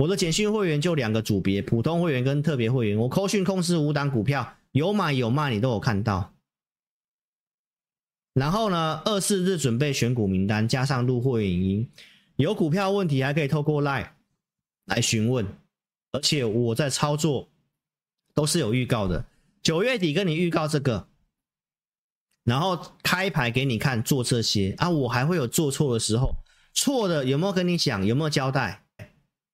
[0.00, 2.96] 我的简讯会员就两个组别，普通会员跟特别会员。
[2.96, 6.32] 我扣讯控制五档股票，有买有卖，你都有看到。
[8.32, 11.90] 然后呢，二四日准备选股名单，加上入会影音，
[12.36, 14.08] 有股票问题还可以透过 LINE
[14.86, 15.46] 来询问。
[16.12, 17.50] 而且我在操作
[18.34, 19.26] 都是有预告的，
[19.62, 21.08] 九月底跟你预告这个。
[22.44, 26.34] 然后开牌给你看做这些啊，我还会有做错的时候，
[26.72, 28.06] 错的有没有跟你讲？
[28.06, 28.82] 有没有交代？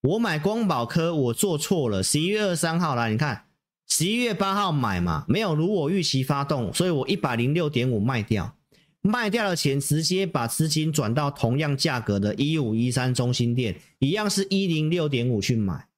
[0.06, 2.00] 我买光宝科，我做错了。
[2.00, 3.46] 十一月二十三号来，你看，
[3.88, 8.56] 十一月八号买嘛，没有如我预期发动，所以我一百零六点五卖掉，
[9.00, 15.88] 卖掉的钱直接把资金转到同样价格的一五一三中心店，一样是一零六点五去买，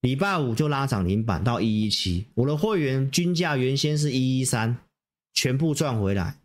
[0.00, 4.78] 礼拜五就拉涨停板到一一七，我的会员均价原先是一一三，
[5.34, 6.36] 全部赚回来。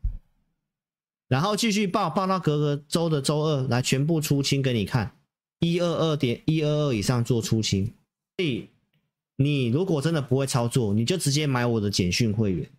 [1.30, 5.16] 然后继续报，报到隔个周的周二来全部出清给你看，
[5.64, 7.86] 一二二点一二二以上做出清。
[8.38, 8.68] 所以
[9.38, 12.70] 你如果真的不会操作，你就直接买我的简讯会员，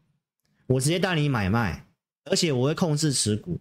[0.66, 1.86] 我直接带你买卖，
[2.24, 3.58] 而且我会控制持股。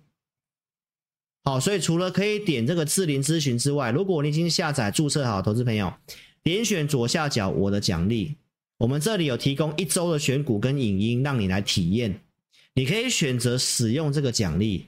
[1.45, 5.93] 好，所以除了可以点这个智霖咨询之外，如果你已经下载注册好，投资朋友
[6.41, 8.35] 点选左下角我的奖励，
[8.77, 12.21] 我们这里有提供一周的选股跟影音让你来体验。
[12.75, 14.87] 你可以选择使用这个奖励，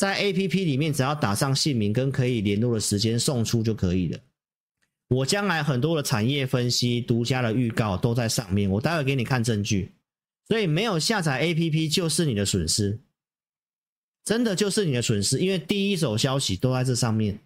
[0.00, 4.18] 在 APP 里面只要打上姓名跟可以联络的时间送出就可以了。
[5.08, 9.92] 我将来很多的产业分析、独家的预告都在上面，我待会给你看证据。
[10.48, 12.98] 所以没有下载 APP 就是你的损失，
[14.24, 17.38] 真的就是你的损失，因为第一手消息都在这上面。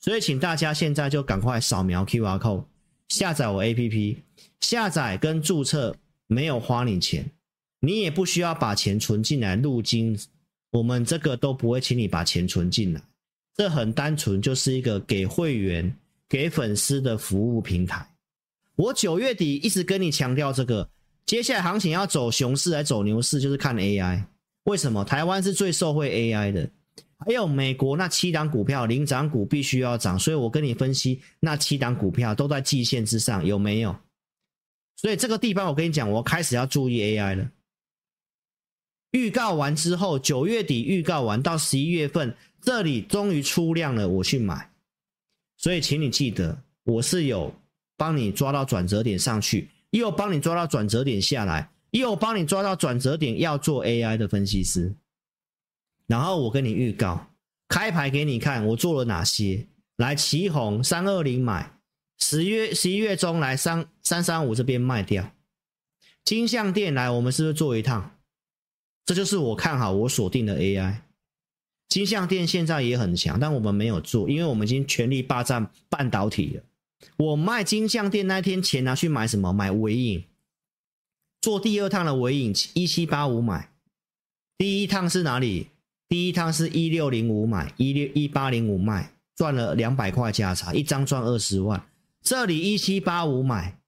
[0.00, 2.64] 所以请大家现在就赶快扫描 QR code
[3.08, 4.16] 下载我 APP，
[4.62, 5.94] 下载跟注册
[6.26, 7.30] 没有花你钱。
[7.80, 10.18] 你也不需要把钱存进来入金，
[10.70, 13.02] 我们这个都不会请你把钱存进来，
[13.56, 15.96] 这很单纯，就是一个给会员、
[16.28, 18.06] 给粉丝的服务平台。
[18.76, 20.88] 我九月底一直跟你强调这个，
[21.26, 24.24] 接下来行情要走熊市还是走牛市，就是看 AI。
[24.64, 25.02] 为什么？
[25.04, 26.70] 台湾是最受惠 AI 的，
[27.18, 33.96] 还有美国那七档股票领涨股必须要涨，所以我跟你分析那七档股票都在季线之上，有没有？
[34.96, 37.50] 所以这个地方我跟你讲，我开始要注意 AI 了。
[39.12, 44.70] 预告完之后，九月底预告完到十一月份，这里终于出量了，我去买。
[45.56, 47.54] 所以，请你记得，我是有
[47.96, 54.94] 帮你抓到转折点上去，又帮你抓到转折点下来，又帮你抓到转折点要做 AI 的分析师。
[56.06, 57.34] 然后我跟你预告，
[57.68, 59.66] 开牌给你看，我做了哪些。
[59.96, 61.78] 来，奇鋐三二零买，
[62.18, 65.32] 十月十一月中来三三三五这边卖掉。
[66.24, 68.17] 金像店来，我们是不是做一趟？
[69.08, 70.96] 这就是我看好我锁定的 AI，
[71.88, 76.62] 金像电现在也很强，但我们没有做，因为我们已经全力霸占半导体了。
[77.16, 79.50] 我卖金像电那天钱拿去买什么？
[79.50, 80.24] 买尾影，
[81.40, 83.70] 做第二趟的尾影一七八五买，
[84.58, 85.68] 第一趟是哪里？
[86.06, 91.82] 第一趟是一六零五买，一六一八零五卖，赚了两百块价差，一张赚二十万。
[92.20, 93.78] 这里一七八五买，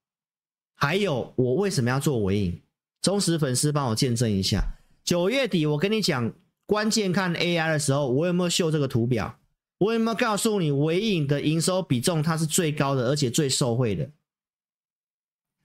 [0.74, 2.60] 还有我为什么要做尾影？
[3.02, 4.79] 忠实粉丝帮我见证一下。
[5.04, 6.32] 九月底，我跟你讲，
[6.66, 9.38] 关键看 AI 的时候，我有没有秀这个图表？
[9.78, 14.10] 我有没有告诉你，唯影的营收比重它是最高的，而且最受惠的，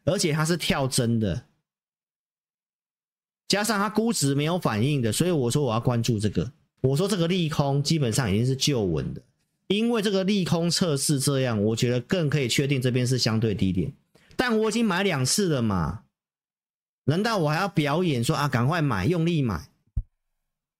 [0.06, 1.43] 而且它是跳增的，
[3.50, 6.54] 加上它估值没有反应的，所以我说我要关注这个。
[6.80, 9.21] 我说这个利空基本上已经是救稳的，
[9.67, 13.91] 因为这个利空测试这样，我觉得更可以确定这边是相对低点。
[14.38, 16.05] 但我已经买两次了嘛。
[17.06, 19.70] 难道我还要表演说啊，赶快买，用力买？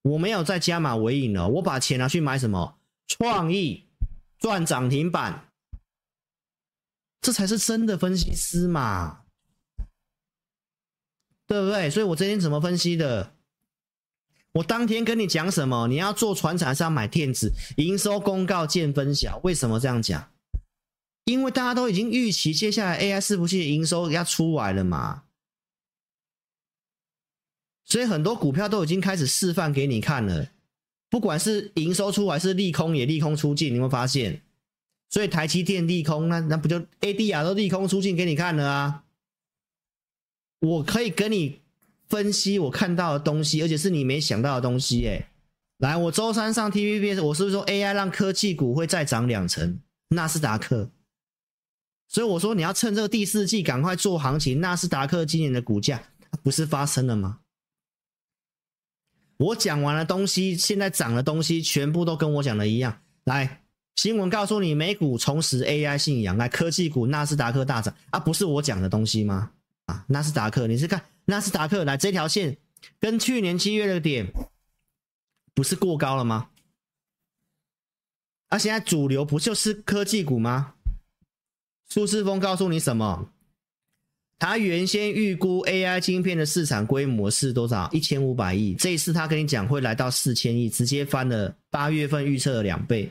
[0.02, 2.78] 我没有再加码纬颖了，我把钱拿去买什么？
[3.08, 3.84] 创意
[4.38, 5.48] 赚涨停板，
[7.20, 9.22] 这才是真的分析师嘛，
[11.46, 11.88] 对不对？
[11.90, 13.32] 所以我今天怎么分析的？
[14.52, 15.86] 我当天跟你讲什么？
[15.86, 19.38] 你要做传产商买电子，营收公告见分晓。
[19.44, 20.30] 为什么这样讲？
[21.24, 25.24] 因为大家都已经预期接下来 AI 伺服器营收要出来了嘛。
[27.86, 30.48] 所以很多股票都已经开始示范给你看了，
[31.08, 34.42] 不管是营收出来是利空也利空出尽，你会发现。
[35.08, 39.04] 所以台积电利空，那那不就 ADR 都利空出尽给你看了啊？
[40.58, 41.60] 我可以跟你
[42.08, 45.06] 分析我看到的东西，而且是你没想到的东西。
[45.06, 45.28] 哎，
[45.78, 49.78] 来，我周三上 T V B，我是不是说 AI 让科技股会再涨两成？
[50.08, 50.90] 纳斯达克。
[52.08, 54.60] 所以我说你要趁这个第四季赶快做行情。
[54.60, 56.02] 纳斯达克今年的股价
[56.42, 57.40] 不是发生了吗？
[59.38, 63.00] 我讲完了东西，现在涨的东西全部都跟我讲的一样。
[63.24, 63.62] 来，
[63.96, 69.50] 新闻告诉你，美股重拾 AI 信仰，来，科技股纳斯达克大涨啊，不是我讲的东西吗？
[69.86, 72.56] 啊，纳斯达克，你是看纳斯达克来这条线
[72.98, 74.32] 跟去年七月的点
[75.54, 76.48] 不是过高了吗？
[78.48, 80.74] 啊，现在主流不就是科技股吗？
[81.88, 83.30] 苏世峰告诉你什么？
[84.38, 87.88] 他原先预估 AI 晶片的市场规模是多少？
[87.90, 88.74] 一千五百亿。
[88.74, 93.10] 这一次他跟你讲会来到四千亿，直接翻了八月份预测的两倍。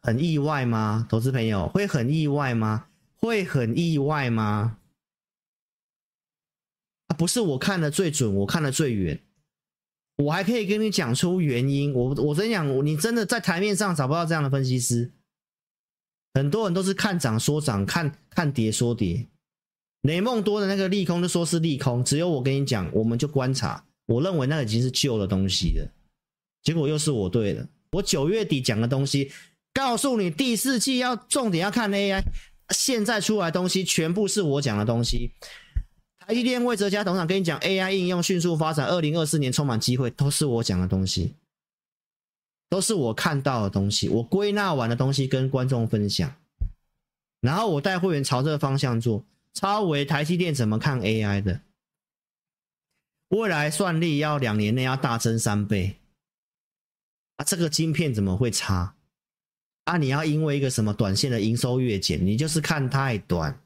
[0.00, 1.06] 很意外吗？
[1.10, 2.86] 投资朋友会很意外吗？
[3.16, 4.78] 会很意外吗？
[7.08, 9.20] 啊，不是我看的最准，我看的最远，
[10.16, 11.92] 我还可以跟你讲出原因。
[11.92, 15.12] 我我真讲，你真的在台面上找不到这样的分析师。
[16.32, 19.28] 很多人都是看涨说涨，看看跌说跌。
[20.04, 23.82] 雷梦多的那个利空就说是利空，只有我跟你讲，我们就观察。
[24.04, 25.88] 我认为那已经是旧的东西了，
[26.62, 27.66] 结果又是我对了。
[27.92, 29.32] 我九月底讲的东西，
[29.72, 32.22] 告诉你第四季要重点要看 AI，
[32.68, 35.32] 现在出来东西全部是我讲的东西。
[36.18, 41.34] 台积电魏哲家董事长跟你讲，AI 应用迅速发展，二零二四年充满机会，都是我讲的东西，
[42.68, 46.34] 都是我看到的东西，我归纳完的东西跟观众分享，
[47.40, 49.24] 然后我带会员朝这个方向做。
[49.54, 51.60] 超微台积电怎么看 AI 的？
[53.28, 55.96] 未来算力要两年内要大增三倍
[57.36, 57.44] 啊！
[57.44, 58.94] 这个晶片怎么会差
[59.84, 59.96] 啊？
[59.96, 63.60] 你要因为一个什么短线的营收月减，你就是看太短，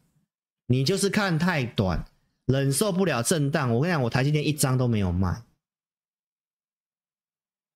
[0.67, 2.07] 你就是看太短，
[2.47, 3.75] 忍受不了震荡。
[3.75, 5.43] 我跟你讲，我台积电一张都没有卖，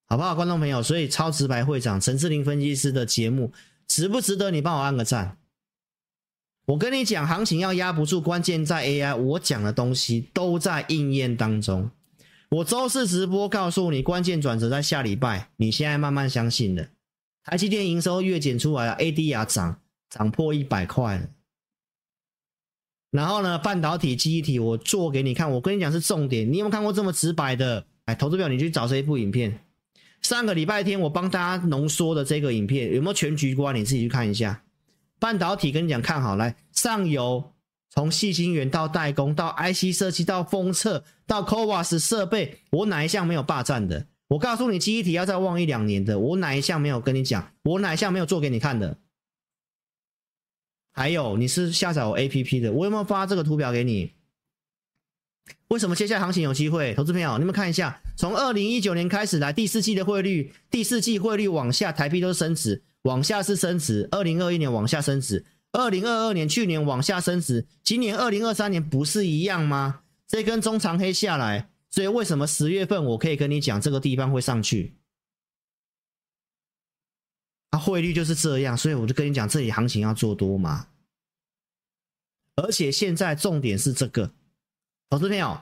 [0.09, 0.83] 好不好，观众朋友？
[0.83, 3.53] 所以超直白会长陈志霖分析师的节目
[3.87, 5.37] 值不值得你帮我按个赞？
[6.66, 9.16] 我跟你讲，行情要压不住，关键在 AI。
[9.16, 11.90] 我讲的东西都在应验当中。
[12.51, 15.48] 我周四直播告诉你，关键转折在下礼拜。
[15.57, 16.87] 你现在慢慢相信了。
[17.44, 21.29] 台积电营收月减出来了，ADR 涨涨破一百块了。
[23.11, 25.51] 然后呢，半导体记忆体我做给你看。
[25.51, 26.51] 我跟你讲是重点。
[26.51, 27.85] 你有没有看过这么直白的？
[28.05, 29.59] 哎，投资表，你去找这一部影片。
[30.20, 33.75] 上个礼拜天我帮大家浓缩的这个影片，有没有全局观？
[33.75, 34.62] 你自己去看一下。
[35.22, 37.52] 半导体跟你讲看好，来上游
[37.88, 44.08] 从细晶圆到代工到 IC 设计到封测到 CoWoS 设备，我哪一项没有霸占的？
[44.26, 47.52] 我告诉你，记忆体要再旺一两年的，我哪一项没有跟你讲？
[47.62, 48.98] 我哪一项没有做给你看的？
[50.90, 54.11] 还有你是下载我 APP 的，我有没有发这个图表给你？
[55.68, 56.94] 为什么接下来行情有机会？
[56.94, 62.82] 投资朋友，你们看一下，从二零一九年开始来第四季的汇率，第四季汇率往下，台币都是升值。
[63.02, 70.02] 往下是升值，二零二一年往下升值，二零二二年去年往下升值，今年二零二三年不是一样吗？
[70.26, 74.96] 这根中长黑下来，所以为什么十月份我可以跟你讲这个地方会上去？
[77.70, 80.88] 啊，汇率就是这样，所以我就跟你讲，这里行情要做多嘛。
[82.54, 84.32] 而且现在重点是这个，
[85.08, 85.58] 投资朋友，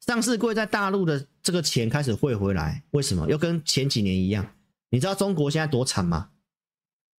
[0.00, 3.28] 上市柜在大陆的这个钱开始汇回来，为什么？
[3.28, 4.54] 又跟前几年一样。
[4.94, 6.30] 你知道中国现在多惨吗？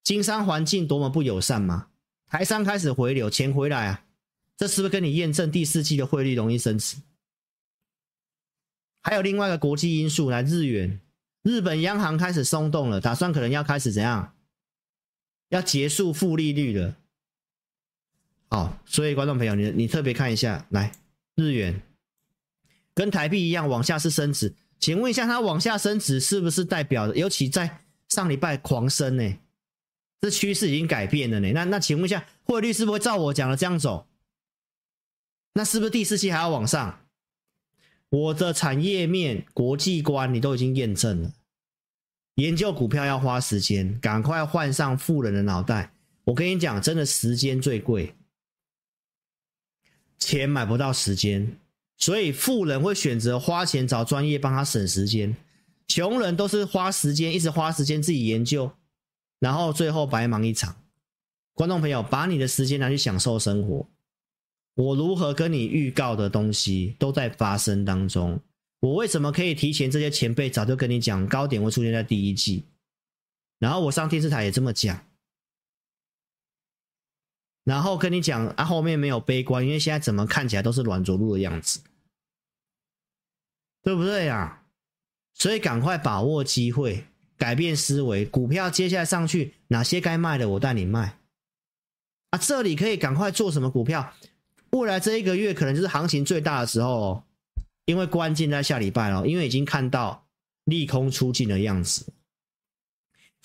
[0.01, 1.89] 经商环境多么不友善吗？
[2.25, 4.05] 台商开始回流，钱回来啊，
[4.55, 6.95] 这是不是跟你验证第四季的汇率容易升值？
[9.01, 11.01] 还有另外一个国际因素，来日元，
[11.41, 14.33] 日本央行开始松动了，打算可能要开始怎样？
[15.49, 16.95] 要结束负利率了。
[18.47, 20.93] 好，所以观众朋友，你你特别看一下，来
[21.35, 21.81] 日元
[22.93, 24.55] 跟台币一样往下是升值。
[24.79, 27.15] 请问一下，它往下升值是不是代表的？
[27.15, 29.37] 尤其在上礼拜狂升呢？
[30.21, 31.51] 这趋势已经改变了呢。
[31.53, 34.07] 那那请问一下，汇率是不是会照我讲的这样走？
[35.53, 37.01] 那是不是第四期还要往上？
[38.09, 41.33] 我的产业面、国际观你都已经验证了。
[42.35, 45.93] 研究股票要花时间，赶快换上富人的脑袋。
[46.25, 48.15] 我跟你讲，真的时间最贵，
[50.17, 51.57] 钱买不到时间。
[51.97, 55.35] 所以富人会选择花钱找专业帮他省时间，
[55.87, 58.71] 穷人都是花时间一直花时间自己研究，
[59.39, 60.75] 然后最后白忙一场。
[61.53, 63.87] 观众朋友，把你的时间拿去享受生活。
[64.75, 68.37] 我如何跟你预告的东西都在发生当中。
[68.81, 69.89] 我为什么可以提前？
[69.89, 72.65] 这些前辈早就跟你讲，高点会出现在第一季，
[73.57, 75.01] 然后我上电视台也这么讲。
[77.65, 81.81] 然后跟你讲啊，后面没有悲观，因为现在怎么看起来都是软着陆的样子，
[83.81, 84.61] 对不对呀？
[85.33, 87.05] 所以赶快把握机会，
[87.37, 91.17] 改变思维，股票接下来上去，哪些该卖的我带你卖
[92.29, 92.37] 啊！
[92.37, 94.13] 这里可以赶快做什么股票？
[94.69, 97.23] 未来这一个月可能就是行情最大的时候哦，
[97.85, 100.25] 因为关键在下礼拜了，因为已经看到
[100.65, 102.05] 利空出尽的样子。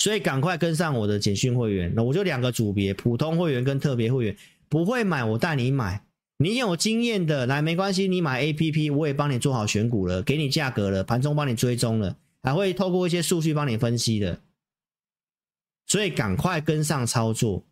[0.00, 4.36] 所以赶快跟上我的简讯会员，那我就两个组别，普通会员跟特别会员。
[4.70, 6.02] 不会买，我带你买。
[6.38, 14.40] 你有经验的，来没关系，你买 APP，我也帮你做好选股了，给你价格了，盘中帮你追踪了，还会透过一些数据帮你分析的。
[15.86, 17.62] 所以赶快跟上操作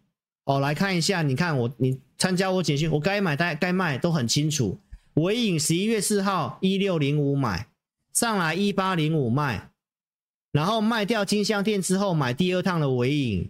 [0.45, 0.61] 哦！
[0.61, 4.79] 来看一下，你看我，你参加我简讯，我该买该该卖都很清楚。
[5.15, 7.69] 纬颖十一月四号一六零五买
[8.13, 9.71] 上来一八零五卖。
[10.59, 13.49] 然后卖掉金像电之后，买第二趟的尾影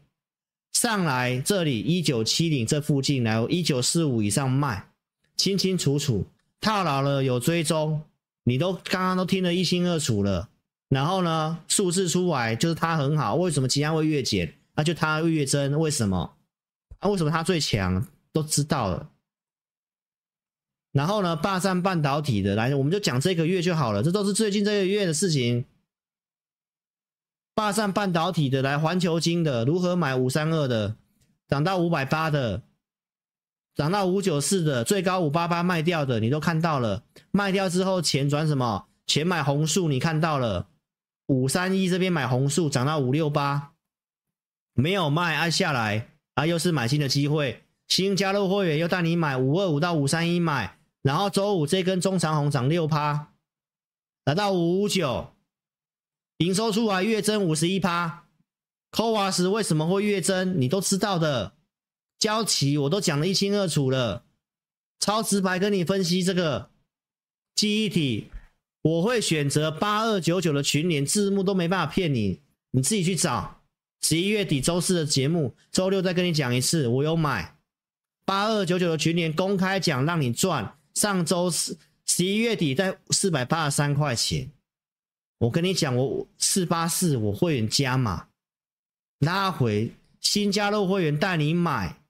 [0.73, 4.91] 上来这里一九七零这附近来一九四五以上卖，
[5.35, 6.27] 清清楚楚
[6.61, 8.03] 套牢了有追踪，
[8.45, 10.51] 你都刚刚都听得一清二楚了。
[10.91, 14.53] 然后呢，数字出来就是它很好，为什么其他会越减？
[14.75, 16.35] 那就它会越增，为什么？
[16.99, 18.07] 啊，为什么它最强？
[18.35, 19.09] 都知道了。
[20.93, 25.65] 然后呢，霸占半导体的来，我们就讲这个月就好了，这都是最近这个月的事情。
[27.59, 30.95] 霸占半导体的，来环球金的，如何买五三二的，
[31.49, 32.63] 涨到五百八的，
[33.75, 37.03] 涨到五九四的，最高五八八卖掉的，你都看到了。
[37.33, 38.87] 卖掉之后钱转什么？
[39.09, 40.69] 钱买红树，你看到了。
[41.27, 43.73] 五三一这边买红树，涨到五六八，
[44.75, 47.65] 没有卖，按下来啊，又是买进的机会。
[47.89, 53.33] 新加入会员又带你买五二五到五三一买，然后周五这根中长红涨六趴，
[54.25, 55.33] 来到五五九。
[56.39, 58.27] 营收出来月增五十一趴
[58.93, 60.61] ，CoWoS 为什么会月增？
[60.61, 61.55] 你都知道的，
[62.19, 64.25] 交期我都讲得一清二楚了，
[65.01, 66.71] 超直白跟你分析这个
[67.57, 68.29] 记忆体，
[68.83, 73.57] 我会选择八二九九的群联字幕都没办法骗你，你自己去找。
[74.01, 77.59] 十一月底周四的节目，周六再跟你讲一次，我有买
[78.25, 81.77] 八二九九的群联公开讲让你赚，上周四
[82.07, 84.53] 十一月底在四百八十三块钱。
[85.39, 88.27] 我跟你讲，我四八四，我会员加码，
[89.21, 92.01] 拉回新加入会员带你买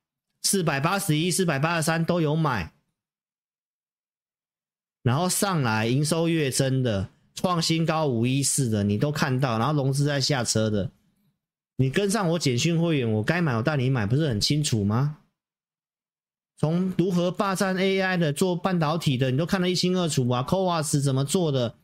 [0.43, 2.73] 四百八十一、四百八十三都有买，
[5.03, 10.91] 然后上来营收月增的创新高五一四的你都看到，然后融资在下车的，
[11.77, 15.19] 你跟上我简讯会员，我该买我带你买，不是很清楚吗？
[16.57, 21.77] 从如何霸占 AI 的做半导体的，你都看得一清二楚啊，CoWoS 怎么做的？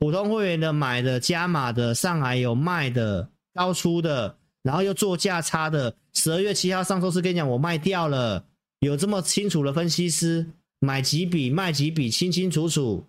[0.00, 5.94] 普通会员的买的加码的上海有卖的高出的，然后又做价差的。
[6.14, 8.46] 十二月七号上周是跟你讲，我卖掉了，
[8.78, 13.06] 有这么清楚的分析师买几笔卖几笔，清清楚楚。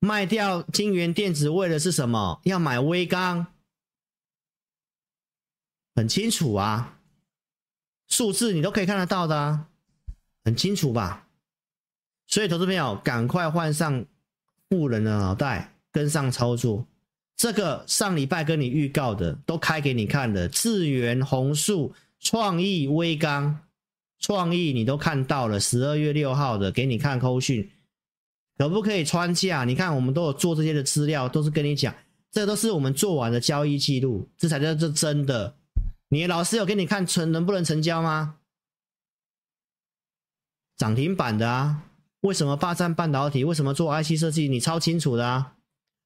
[0.00, 2.40] 卖掉晶圆电子为的是什么？
[2.42, 3.46] 要买微钢，
[5.94, 6.98] 很清楚啊，
[8.08, 9.68] 数字你都可以看得到的啊，
[10.44, 11.28] 很清楚吧？
[12.26, 14.04] 所以投资朋友赶快换上。
[14.76, 16.84] 富人的脑袋跟上操作，
[17.36, 23.60] 这个上礼拜跟你预告的都开给你看的，智源红树、创意、微刚、
[24.18, 27.70] 创意你都看到了，十二月六号的给你看扣讯，
[28.58, 29.64] 可不可以穿价？
[29.64, 31.94] 你看我们都有做这些的资料，都是跟你讲，
[32.32, 35.54] 这都是我们做完的交易记录，这才叫做真的。
[36.08, 38.38] 你老师有给你看成能不能成交吗？
[40.76, 41.84] 涨停板的啊。
[42.24, 43.44] 为什么霸占半导体？
[43.44, 44.48] 为什么做 IC 设计？
[44.48, 45.56] 你超清楚的啊！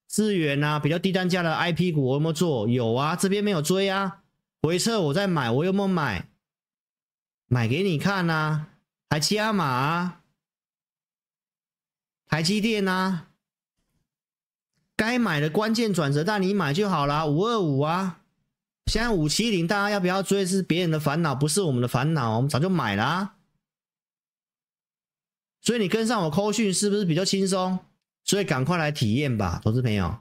[0.05, 2.67] 资源啊，比较低单价的 IP 股，我有没有做？
[2.67, 4.23] 有啊，这边没有追啊。
[4.61, 6.27] 回撤我在买，我有没有买？
[7.47, 8.67] 买给你看啊，
[9.09, 10.21] 还加码啊，
[12.27, 13.27] 台积电啊，
[14.97, 17.25] 该买的关键转折带你买就好啦。
[17.25, 18.19] 五二五啊，
[18.87, 20.45] 现在五七零，大家要不要追？
[20.45, 23.35] 是别人的烦恼，不是我们的烦恼，我们早就买了。
[25.61, 27.79] 所以你跟上我扣讯是不是比较轻松？
[28.23, 30.17] 所以赶快来体验吧，投资朋友，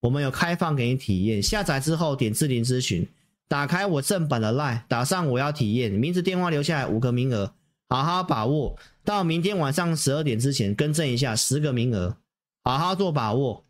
[0.00, 1.42] 我们有开放给你体验。
[1.42, 3.08] 下载之后点智霖咨询，
[3.48, 7.52] 打开我正版的 LINE，打上我要体验，名字电话留下来五个名额，
[7.88, 8.78] 好好把握。
[9.04, 12.16] 到明天晚上十二点之前更正一下十个名额，
[12.62, 13.64] 好好做把握。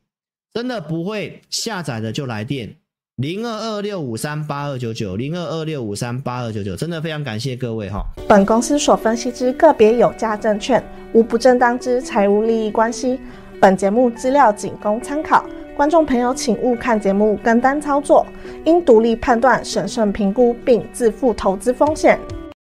[0.52, 2.76] 真的不会下载的就来电。
[3.18, 8.00] 零二二六五三八二九九，零二二六五三八二九九，真的非常感谢各位哈。
[8.28, 10.80] 本公司所分析之个别有价证券，
[11.12, 13.18] 无不正当之财务利益关系。
[13.60, 15.44] 本节目资料仅供参考，
[15.76, 18.24] 观众朋友请勿看节目跟单操作，
[18.64, 22.16] 应独立判断、审慎评估并自负投资风险。